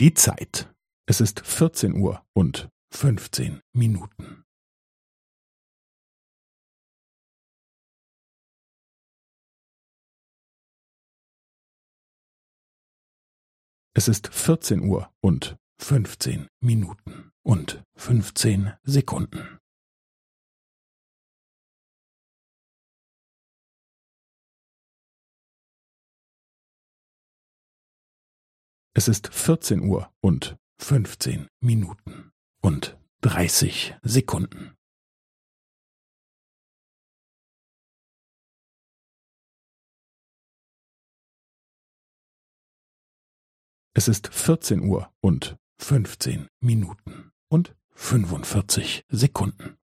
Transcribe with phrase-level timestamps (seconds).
[0.00, 0.72] Die Zeit.
[1.06, 4.44] Es ist vierzehn Uhr und fünfzehn Minuten.
[13.92, 19.57] Es ist vierzehn Uhr und fünfzehn Minuten und fünfzehn Sekunden.
[28.98, 34.74] Es ist vierzehn Uhr und fünfzehn Minuten und dreißig Sekunden.
[43.94, 49.77] Es ist vierzehn Uhr und fünfzehn Minuten und fünfundvierzig Sekunden.